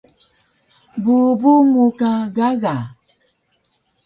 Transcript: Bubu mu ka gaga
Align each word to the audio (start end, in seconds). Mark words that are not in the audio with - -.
Bubu 1.03 1.53
mu 1.71 1.85
ka 1.99 2.13
gaga 2.35 2.75